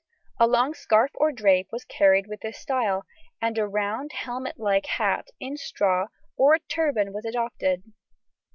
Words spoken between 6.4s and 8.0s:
a turban was adopted.